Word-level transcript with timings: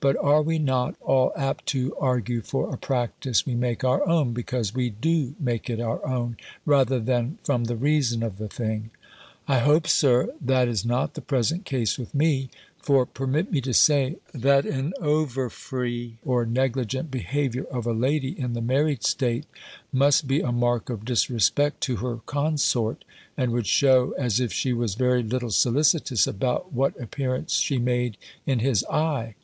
But 0.00 0.18
are 0.18 0.42
we 0.42 0.58
not 0.58 0.94
all 1.00 1.32
apt 1.34 1.64
to 1.68 1.96
argue 1.98 2.42
for 2.42 2.70
a 2.70 2.76
practice 2.76 3.46
we 3.46 3.54
make 3.54 3.82
our 3.82 4.06
own, 4.06 4.34
because 4.34 4.74
we 4.74 4.90
do 4.90 5.34
make 5.40 5.70
it 5.70 5.80
our 5.80 6.06
own, 6.06 6.36
rather 6.66 7.00
than 7.00 7.38
from 7.44 7.64
the 7.64 7.76
reason 7.76 8.22
of 8.22 8.36
the 8.36 8.46
thing?" 8.48 8.90
"I 9.48 9.60
hope, 9.60 9.88
Sir, 9.88 10.34
that 10.38 10.68
is 10.68 10.84
not 10.84 11.14
the 11.14 11.22
present 11.22 11.64
case 11.64 11.98
with 11.98 12.14
me; 12.14 12.50
for, 12.76 13.06
permit 13.06 13.50
me 13.50 13.62
to 13.62 13.72
say, 13.72 14.16
that 14.34 14.66
an 14.66 14.92
over 15.00 15.48
free 15.48 16.18
or 16.26 16.44
negligent 16.44 17.10
behaviour 17.10 17.64
of 17.70 17.86
a 17.86 17.94
lady 17.94 18.38
in 18.38 18.52
the 18.52 18.60
married 18.60 19.02
state, 19.02 19.46
must 19.94 20.26
be 20.28 20.40
a 20.42 20.52
mark 20.52 20.90
of 20.90 21.06
disrespect 21.06 21.80
to 21.84 21.96
her 22.04 22.18
consort, 22.26 23.02
and 23.34 23.50
would 23.52 23.66
shew 23.66 24.14
as 24.18 24.40
if 24.40 24.52
she 24.52 24.74
was 24.74 24.94
very 24.94 25.22
little 25.22 25.50
solicitous 25.50 26.26
about 26.26 26.70
what 26.70 27.00
appearance 27.00 27.54
she 27.54 27.78
made 27.78 28.18
in 28.44 28.58
his 28.58 28.84
eye. 28.90 29.34